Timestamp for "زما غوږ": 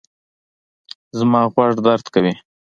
1.17-1.75